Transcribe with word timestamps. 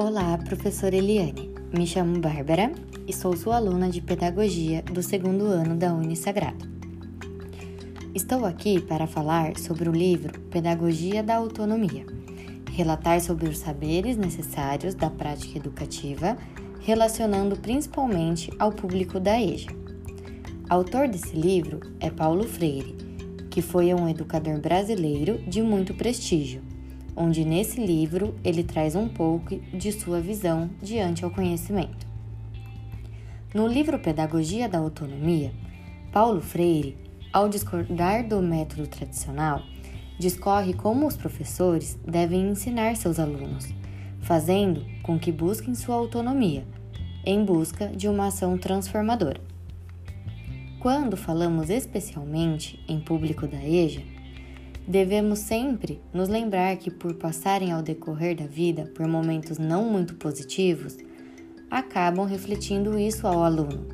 Olá, 0.00 0.38
professora 0.38 0.94
Eliane. 0.94 1.52
Me 1.76 1.84
chamo 1.84 2.20
Bárbara 2.20 2.70
e 3.04 3.12
sou 3.12 3.36
sua 3.36 3.56
aluna 3.56 3.90
de 3.90 4.00
Pedagogia 4.00 4.80
do 4.80 5.02
segundo 5.02 5.46
ano 5.46 5.74
da 5.74 5.92
Unisagrado. 5.92 6.70
Estou 8.14 8.46
aqui 8.46 8.80
para 8.80 9.08
falar 9.08 9.58
sobre 9.58 9.88
o 9.88 9.92
livro 9.92 10.38
Pedagogia 10.52 11.20
da 11.20 11.34
Autonomia, 11.34 12.06
relatar 12.70 13.20
sobre 13.20 13.48
os 13.48 13.58
saberes 13.58 14.16
necessários 14.16 14.94
da 14.94 15.10
prática 15.10 15.58
educativa, 15.58 16.38
relacionando 16.78 17.56
principalmente 17.56 18.52
ao 18.56 18.70
público 18.70 19.18
da 19.18 19.42
EJA. 19.42 19.72
Autor 20.68 21.08
desse 21.08 21.34
livro 21.34 21.80
é 21.98 22.08
Paulo 22.08 22.44
Freire, 22.44 22.94
que 23.50 23.60
foi 23.60 23.92
um 23.92 24.08
educador 24.08 24.60
brasileiro 24.60 25.38
de 25.38 25.60
muito 25.60 25.92
prestígio 25.92 26.62
onde 27.18 27.44
nesse 27.44 27.84
livro 27.84 28.36
ele 28.44 28.62
traz 28.62 28.94
um 28.94 29.08
pouco 29.08 29.58
de 29.74 29.90
sua 29.90 30.20
visão 30.20 30.70
diante 30.80 31.24
ao 31.24 31.30
conhecimento. 31.32 32.06
No 33.52 33.66
livro 33.66 33.98
Pedagogia 33.98 34.68
da 34.68 34.78
Autonomia, 34.78 35.52
Paulo 36.12 36.40
Freire, 36.40 36.96
ao 37.32 37.48
discordar 37.48 38.26
do 38.26 38.40
método 38.40 38.86
tradicional, 38.86 39.62
discorre 40.16 40.72
como 40.72 41.08
os 41.08 41.16
professores 41.16 41.98
devem 42.06 42.50
ensinar 42.50 42.94
seus 42.94 43.18
alunos, 43.18 43.66
fazendo 44.20 44.86
com 45.02 45.18
que 45.18 45.32
busquem 45.32 45.74
sua 45.74 45.96
autonomia, 45.96 46.64
em 47.26 47.44
busca 47.44 47.88
de 47.88 48.06
uma 48.06 48.28
ação 48.28 48.56
transformadora. 48.56 49.40
Quando 50.78 51.16
falamos 51.16 51.68
especialmente 51.68 52.78
em 52.88 53.00
público 53.00 53.48
da 53.48 53.62
EJA, 53.62 54.02
Devemos 54.88 55.40
sempre 55.40 56.00
nos 56.14 56.30
lembrar 56.30 56.74
que, 56.78 56.90
por 56.90 57.12
passarem 57.12 57.70
ao 57.72 57.82
decorrer 57.82 58.34
da 58.34 58.46
vida 58.46 58.90
por 58.96 59.06
momentos 59.06 59.58
não 59.58 59.84
muito 59.84 60.14
positivos, 60.14 60.96
acabam 61.70 62.24
refletindo 62.24 62.98
isso 62.98 63.26
ao 63.26 63.44
aluno, 63.44 63.86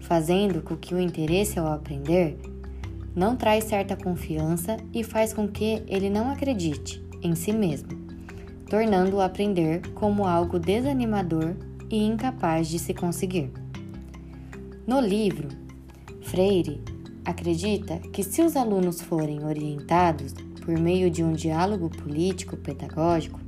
fazendo 0.00 0.60
com 0.60 0.76
que 0.76 0.92
o 0.92 0.98
interesse 0.98 1.56
ao 1.56 1.68
aprender 1.68 2.36
não 3.14 3.36
traz 3.36 3.62
certa 3.62 3.94
confiança 3.94 4.76
e 4.92 5.04
faz 5.04 5.32
com 5.32 5.46
que 5.46 5.84
ele 5.86 6.10
não 6.10 6.32
acredite 6.32 7.00
em 7.22 7.36
si 7.36 7.52
mesmo, 7.52 7.90
tornando 8.68 9.18
o 9.18 9.20
aprender 9.20 9.82
como 9.94 10.26
algo 10.26 10.58
desanimador 10.58 11.54
e 11.88 12.02
incapaz 12.02 12.66
de 12.66 12.80
se 12.80 12.92
conseguir. 12.92 13.52
No 14.84 14.98
livro, 14.98 15.46
Freire 16.22 16.82
acredita 17.30 17.98
que 18.12 18.22
se 18.22 18.42
os 18.42 18.56
alunos 18.56 19.00
forem 19.00 19.44
orientados 19.44 20.34
por 20.64 20.78
meio 20.78 21.10
de 21.10 21.24
um 21.24 21.32
diálogo 21.32 21.88
político 21.88 22.56
pedagógico, 22.56 23.40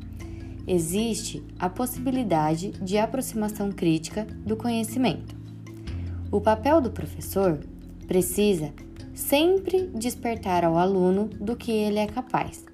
existe 0.67 1.45
a 1.59 1.69
possibilidade 1.69 2.71
de 2.73 2.99
aproximação 2.99 3.71
crítica 3.71 4.27
do 4.47 4.57
conhecimento. 4.57 5.35
O 6.31 6.41
papel 6.41 6.81
do 6.81 6.91
professor 6.91 7.61
precisa 8.07 8.73
sempre 9.15 9.89
despertar 9.89 10.65
ao 10.65 10.79
aluno 10.79 11.29
do 11.29 11.57
que 11.57 11.71
ele 11.71 11.99
é 11.99 12.07
capaz, 12.07 12.65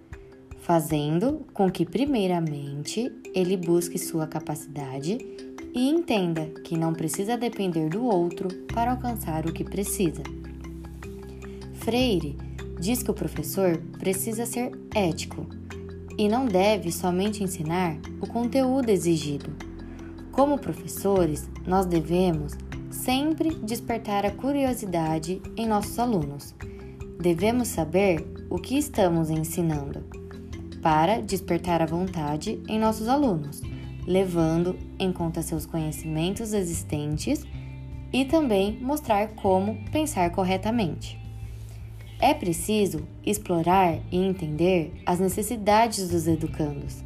fazendo 0.61 1.47
com 1.53 1.71
que, 1.71 1.85
primeiramente, 1.85 3.11
ele 3.35 3.57
busque 3.57 3.99
sua 3.99 4.27
capacidade 4.27 5.19
e 5.75 5.89
entenda 5.89 6.47
que 6.65 6.77
não 6.77 6.93
precisa 6.93 7.37
depender 7.37 7.89
do 7.89 8.05
outro 8.05 8.49
para 8.73 8.93
alcançar 8.93 9.47
o 9.47 9.53
que 9.53 9.65
precisa. 9.65 10.23
Freire 11.89 12.37
diz 12.79 13.03
que 13.03 13.11
o 13.11 13.15
professor 13.15 13.79
precisa 13.99 14.45
ser 14.45 14.79
ético 14.95 15.47
e 16.19 16.29
não 16.29 16.45
deve 16.45 16.93
somente 16.93 17.43
ensinar 17.43 17.97
o 18.21 18.27
conteúdo 18.27 18.91
exigido. 18.91 19.51
Como 20.31 20.59
professores, 20.59 21.49
nós 21.67 21.87
devemos 21.87 22.53
sempre 22.91 23.55
despertar 23.55 24.27
a 24.27 24.31
curiosidade 24.31 25.41
em 25.57 25.67
nossos 25.67 25.99
alunos. 25.99 26.55
Devemos 27.19 27.69
saber 27.69 28.23
o 28.51 28.59
que 28.59 28.77
estamos 28.77 29.31
ensinando 29.31 30.05
para 30.83 31.23
despertar 31.23 31.81
a 31.81 31.87
vontade 31.87 32.63
em 32.69 32.79
nossos 32.79 33.09
alunos, 33.09 33.63
levando 34.07 34.77
em 34.99 35.11
conta 35.11 35.41
seus 35.41 35.65
conhecimentos 35.65 36.53
existentes 36.53 37.47
e 38.13 38.27
também 38.27 38.79
mostrar 38.79 39.29
como 39.29 39.83
pensar 39.91 40.31
corretamente. 40.33 41.28
É 42.21 42.35
preciso 42.35 43.07
explorar 43.25 44.01
e 44.11 44.17
entender 44.17 44.93
as 45.07 45.21
necessidades 45.21 46.09
dos 46.09 46.27
educandos, 46.27 47.05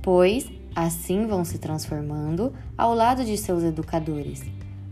pois 0.00 0.48
assim 0.74 1.26
vão 1.26 1.44
se 1.44 1.58
transformando 1.58 2.52
ao 2.78 2.94
lado 2.94 3.24
de 3.24 3.36
seus 3.36 3.64
educadores, 3.64 4.44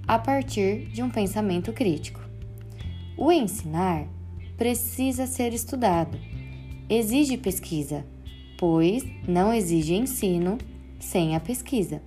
a 0.08 0.18
partir 0.18 0.86
de 0.86 1.02
um 1.02 1.10
pensamento 1.10 1.72
crítico. 1.72 2.20
O 3.16 3.30
ensinar 3.30 4.08
precisa 4.56 5.24
ser 5.24 5.54
estudado, 5.54 6.18
exige 6.88 7.36
pesquisa, 7.36 8.04
pois 8.58 9.04
não 9.28 9.52
exige 9.52 9.94
ensino 9.94 10.58
sem 10.98 11.36
a 11.36 11.40
pesquisa. 11.40 12.02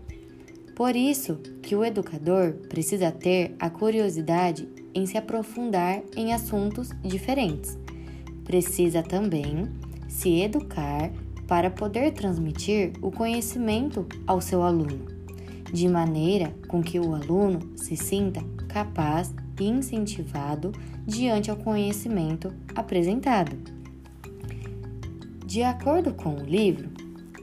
Por 0.76 0.96
isso 0.96 1.36
que 1.64 1.76
o 1.76 1.84
educador 1.84 2.54
precisa 2.68 3.10
ter 3.10 3.56
a 3.58 3.70
curiosidade 3.70 4.68
em 4.98 5.06
se 5.06 5.16
aprofundar 5.16 6.02
em 6.16 6.34
assuntos 6.34 6.90
diferentes. 7.04 7.78
Precisa 8.44 9.04
também 9.04 9.70
se 10.08 10.42
educar 10.42 11.12
para 11.46 11.70
poder 11.70 12.14
transmitir 12.14 12.94
o 13.00 13.12
conhecimento 13.12 14.08
ao 14.26 14.42
seu 14.42 14.64
aluno, 14.64 15.06
de 15.72 15.88
maneira 15.88 16.52
com 16.68 16.82
que 16.82 17.00
o 17.00 17.14
aluno 17.14 17.60
se 17.76 17.96
sinta 17.96 18.44
capaz 18.68 19.32
e 19.60 19.66
incentivado 19.66 20.72
diante 21.06 21.52
ao 21.52 21.58
conhecimento 21.58 22.52
apresentado. 22.76 23.56
De 25.46 25.62
acordo 25.62 26.12
com 26.12 26.36
o 26.36 26.44
livro, 26.44 26.90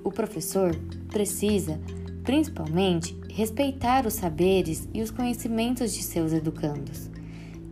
o 0.03 0.11
professor 0.11 0.75
precisa, 1.09 1.81
principalmente, 2.25 3.17
respeitar 3.31 4.07
os 4.07 4.15
saberes 4.15 4.89
e 4.93 5.01
os 5.01 5.11
conhecimentos 5.11 5.95
de 5.95 6.03
seus 6.03 6.33
educandos, 6.33 7.14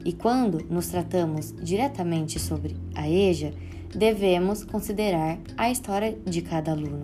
e 0.05 0.13
quando 0.13 0.65
nos 0.69 0.89
tratamos 0.89 1.53
diretamente 1.53 2.39
sobre 2.39 2.77
a 2.95 3.09
EJA, 3.09 3.53
devemos 3.95 4.65
considerar 4.65 5.39
a 5.57 5.71
história 5.71 6.19
de 6.25 6.43
cada 6.43 6.73
aluno 6.73 7.03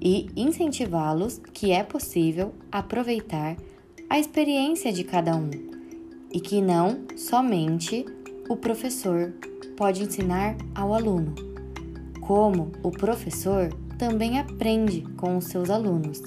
e 0.00 0.28
incentivá-los 0.34 1.40
que 1.52 1.72
é 1.72 1.82
possível 1.82 2.54
aproveitar 2.72 3.56
a 4.08 4.18
experiência 4.18 4.92
de 4.92 5.04
cada 5.04 5.36
um 5.36 5.50
e 6.32 6.40
que 6.40 6.60
não 6.60 7.04
somente 7.16 8.04
o 8.48 8.56
professor 8.56 9.32
pode 9.76 10.02
ensinar 10.02 10.56
ao 10.74 10.94
aluno, 10.94 11.34
como 12.20 12.72
o 12.82 12.90
professor 12.90 13.72
também 13.98 14.38
aprende 14.38 15.02
com 15.16 15.36
os 15.36 15.44
seus 15.44 15.68
alunos. 15.68 16.22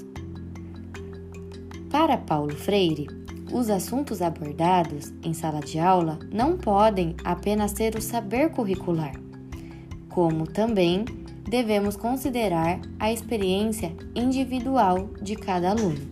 Para 1.90 2.18
Paulo 2.18 2.56
Freire, 2.56 3.08
os 3.54 3.70
assuntos 3.70 4.22
abordados 4.22 5.14
em 5.24 5.32
sala 5.32 5.60
de 5.60 5.78
aula 5.78 6.18
não 6.32 6.58
podem 6.58 7.16
apenas 7.24 7.72
ser 7.72 7.96
o 7.96 8.02
saber 8.02 8.50
curricular, 8.50 9.14
como 10.10 10.48
também 10.48 11.06
devemos 11.48 11.96
considerar 11.96 12.82
a 13.00 13.14
experiência 13.14 13.96
individual 14.16 15.08
de 15.22 15.36
cada 15.36 15.70
aluno. 15.70 16.12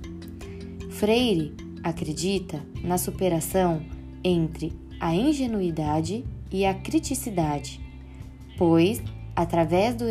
Freire 0.92 1.56
acredita 1.84 2.62
na 2.84 3.00
superação 3.00 3.82
entre 4.24 4.72
a 5.00 5.16
ingenuidade 5.16 6.24
e 6.52 6.64
a 6.64 6.76
criticidade, 6.76 7.82
pois, 8.56 9.02
através 9.36 9.96
do 9.96 10.06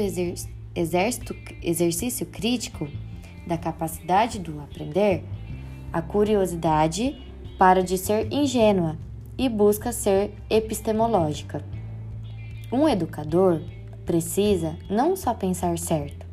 exercício 1.63 2.27
crítico 2.27 2.89
da 3.47 3.57
capacidade 3.57 4.41
do 4.41 4.61
aprender, 4.61 5.23
a 5.93 6.01
curiosidade 6.01 7.17
para 7.59 7.83
de 7.83 7.99
ser 7.99 8.33
ingênua 8.33 8.97
e 9.37 9.49
busca 9.49 9.93
ser 9.93 10.33
epistemológica. 10.49 11.65
Um 12.73 12.89
educador 12.89 13.61
precisa 14.05 14.77
não 14.89 15.17
só 15.17 15.35
pensar 15.35 15.79
certo, 15.79 16.27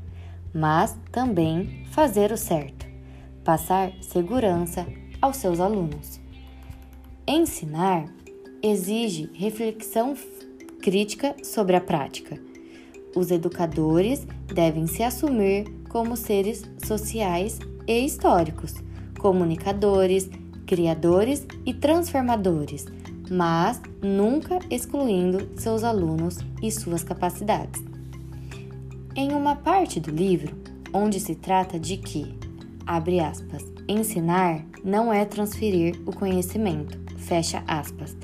mas 0.54 0.98
também 1.12 1.86
fazer 1.92 2.32
o 2.32 2.38
certo, 2.38 2.86
passar 3.44 3.92
segurança 4.02 4.86
aos 5.22 5.38
seus 5.38 5.60
alunos. 5.60 6.20
Ensinar 7.28 8.06
exige 8.62 9.30
reflexão 9.34 10.16
crítica 10.82 11.36
sobre 11.44 11.76
a 11.76 11.82
prática. 11.82 12.40
Os 13.16 13.32
educadores 13.32 14.26
devem 14.48 14.88
se 14.88 15.04
assumir 15.04 15.66
como 15.90 16.16
seres 16.16 16.64
sociais 16.86 17.60
e 17.88 18.06
históricos 18.06 18.76
comunicadores, 19.18 20.30
criadores 20.66 21.46
e 21.66 21.74
transformadores, 21.74 22.86
mas 23.30 23.82
nunca 24.02 24.60
excluindo 24.70 25.50
seus 25.56 25.84
alunos 25.84 26.38
e 26.62 26.72
suas 26.72 27.04
capacidades. 27.04 27.84
Em 29.16 29.32
uma 29.32 29.56
parte 29.56 30.00
do 30.00 30.12
livro, 30.12 30.56
onde 30.94 31.20
se 31.20 31.36
trata 31.36 31.80
de 31.80 31.98
que 31.98 32.38
abre 32.86 33.20
aspas. 33.20 33.64
Ensinar 33.88 34.66
não 34.84 35.12
é 35.12 35.26
transferir 35.26 36.00
o 36.06 36.14
conhecimento, 36.14 36.98
fecha 37.18 37.64
aspas. 37.68 38.16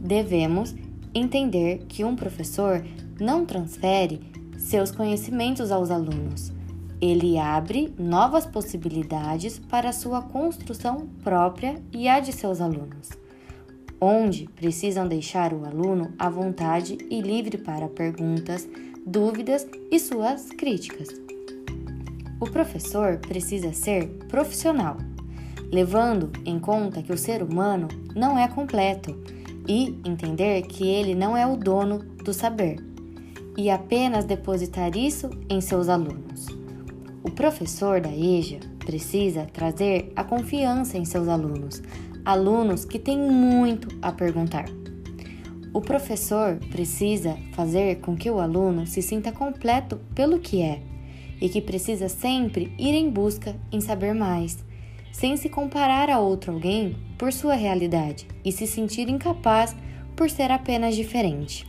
Devemos 0.00 0.74
entender 1.14 1.84
que 1.88 2.04
um 2.04 2.16
professor 2.16 2.84
não 3.20 3.44
transfere 3.44 4.20
seus 4.56 4.90
conhecimentos 4.90 5.70
aos 5.70 5.90
alunos. 5.90 6.52
Ele 7.00 7.38
abre 7.38 7.94
novas 7.96 8.44
possibilidades 8.44 9.58
para 9.58 9.90
a 9.90 9.92
sua 9.92 10.20
construção 10.20 11.08
própria 11.22 11.80
e 11.92 12.08
a 12.08 12.18
de 12.18 12.32
seus 12.32 12.60
alunos, 12.60 13.10
onde 14.00 14.48
precisam 14.56 15.06
deixar 15.06 15.52
o 15.52 15.64
aluno 15.64 16.12
à 16.18 16.28
vontade 16.28 16.98
e 17.08 17.20
livre 17.20 17.56
para 17.56 17.88
perguntas, 17.88 18.68
dúvidas 19.06 19.64
e 19.92 19.98
suas 20.00 20.46
críticas. 20.50 21.08
O 22.40 22.50
professor 22.50 23.18
precisa 23.18 23.72
ser 23.72 24.08
profissional, 24.28 24.96
levando 25.70 26.32
em 26.44 26.58
conta 26.58 27.00
que 27.00 27.12
o 27.12 27.18
ser 27.18 27.44
humano 27.44 27.86
não 28.14 28.36
é 28.36 28.48
completo 28.48 29.16
e 29.68 29.96
entender 30.04 30.62
que 30.62 30.84
ele 30.84 31.14
não 31.14 31.36
é 31.36 31.46
o 31.46 31.56
dono 31.56 31.98
do 32.24 32.32
saber 32.32 32.84
e 33.56 33.70
apenas 33.70 34.24
depositar 34.24 34.96
isso 34.96 35.30
em 35.48 35.60
seus 35.60 35.88
alunos. 35.88 36.57
O 37.28 37.30
professor 37.30 38.00
da 38.00 38.08
EJA 38.08 38.58
precisa 38.78 39.44
trazer 39.52 40.10
a 40.16 40.24
confiança 40.24 40.96
em 40.96 41.04
seus 41.04 41.28
alunos, 41.28 41.82
alunos 42.24 42.86
que 42.86 42.98
têm 42.98 43.18
muito 43.18 43.86
a 44.00 44.10
perguntar. 44.10 44.64
O 45.74 45.82
professor 45.82 46.56
precisa 46.70 47.36
fazer 47.52 47.96
com 47.96 48.16
que 48.16 48.30
o 48.30 48.40
aluno 48.40 48.86
se 48.86 49.02
sinta 49.02 49.30
completo 49.30 50.00
pelo 50.14 50.38
que 50.38 50.62
é 50.62 50.80
e 51.38 51.50
que 51.50 51.60
precisa 51.60 52.08
sempre 52.08 52.72
ir 52.78 52.94
em 52.94 53.10
busca 53.10 53.54
em 53.70 53.78
saber 53.82 54.14
mais, 54.14 54.64
sem 55.12 55.36
se 55.36 55.50
comparar 55.50 56.08
a 56.08 56.18
outro 56.18 56.52
alguém 56.52 56.96
por 57.18 57.30
sua 57.30 57.54
realidade 57.54 58.26
e 58.42 58.50
se 58.50 58.66
sentir 58.66 59.06
incapaz 59.06 59.76
por 60.16 60.30
ser 60.30 60.50
apenas 60.50 60.96
diferente. 60.96 61.66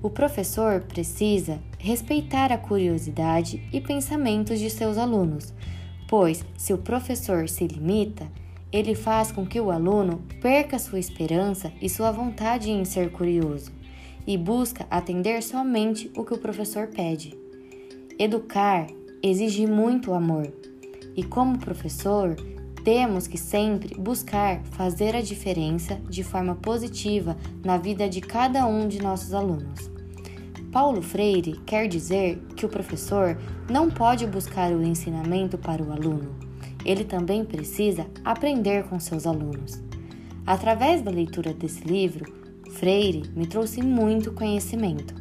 O 0.00 0.08
professor 0.08 0.82
precisa 0.82 1.60
respeitar 1.76 2.52
a 2.52 2.58
curiosidade 2.58 3.68
e 3.72 3.80
pensamentos 3.80 4.60
de 4.60 4.70
seus 4.70 4.96
alunos, 4.96 5.52
pois, 6.08 6.44
se 6.56 6.72
o 6.72 6.78
professor 6.78 7.48
se 7.48 7.66
limita, 7.66 8.30
ele 8.70 8.94
faz 8.94 9.32
com 9.32 9.44
que 9.44 9.60
o 9.60 9.70
aluno 9.70 10.22
perca 10.40 10.78
sua 10.78 11.00
esperança 11.00 11.72
e 11.80 11.88
sua 11.88 12.12
vontade 12.12 12.70
em 12.70 12.84
ser 12.84 13.10
curioso 13.10 13.72
e 14.26 14.36
busca 14.36 14.86
atender 14.90 15.42
somente 15.42 16.10
o 16.16 16.24
que 16.24 16.34
o 16.34 16.38
professor 16.38 16.86
pede. 16.88 17.36
Educar 18.18 18.86
exige 19.22 19.66
muito 19.66 20.12
amor 20.12 20.52
e, 21.16 21.24
como 21.24 21.58
professor, 21.58 22.36
temos 22.84 23.26
que 23.26 23.38
sempre 23.38 23.94
buscar 23.94 24.60
fazer 24.72 25.14
a 25.14 25.20
diferença 25.20 25.96
de 26.08 26.22
forma 26.22 26.54
positiva 26.54 27.36
na 27.64 27.76
vida 27.76 28.08
de 28.08 28.20
cada 28.20 28.66
um 28.66 28.88
de 28.88 29.02
nossos 29.02 29.34
alunos. 29.34 29.90
Paulo 30.72 31.00
Freire 31.02 31.60
quer 31.64 31.88
dizer 31.88 32.38
que 32.56 32.66
o 32.66 32.68
professor 32.68 33.38
não 33.70 33.90
pode 33.90 34.26
buscar 34.26 34.72
o 34.72 34.82
ensinamento 34.82 35.56
para 35.56 35.82
o 35.82 35.92
aluno, 35.92 36.34
ele 36.84 37.04
também 37.04 37.44
precisa 37.44 38.06
aprender 38.24 38.84
com 38.84 39.00
seus 39.00 39.26
alunos. 39.26 39.82
Através 40.46 41.02
da 41.02 41.10
leitura 41.10 41.52
desse 41.52 41.84
livro, 41.84 42.32
Freire 42.72 43.28
me 43.34 43.46
trouxe 43.46 43.82
muito 43.82 44.32
conhecimento 44.32 45.18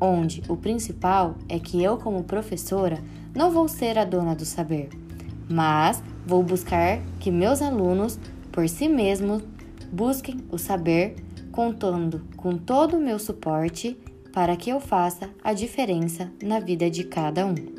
onde 0.00 0.42
o 0.48 0.56
principal 0.56 1.36
é 1.48 1.58
que 1.58 1.82
eu, 1.82 1.96
como 1.96 2.24
professora, 2.24 3.02
não 3.34 3.50
vou 3.50 3.68
ser 3.68 3.98
a 3.98 4.04
dona 4.04 4.34
do 4.34 4.44
saber, 4.44 4.90
mas 5.48 6.02
vou 6.26 6.42
buscar 6.42 7.00
que 7.20 7.30
meus 7.30 7.62
alunos, 7.62 8.18
por 8.50 8.68
si 8.68 8.88
mesmos, 8.88 9.42
busquem 9.92 10.44
o 10.50 10.58
saber, 10.58 11.14
contando 11.52 12.26
com 12.36 12.58
todo 12.58 12.96
o 12.96 13.00
meu 13.00 13.18
suporte 13.18 13.96
para 14.32 14.56
que 14.56 14.68
eu 14.68 14.80
faça 14.80 15.30
a 15.42 15.54
diferença 15.54 16.30
na 16.42 16.60
vida 16.60 16.90
de 16.90 17.04
cada 17.04 17.46
um. 17.46 17.75